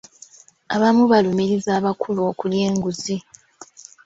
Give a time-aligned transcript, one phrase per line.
[0.75, 3.15] Abamu balumiriza abakulu okulya enguzi.